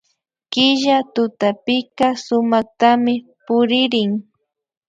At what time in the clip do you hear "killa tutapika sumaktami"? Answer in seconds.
0.51-3.13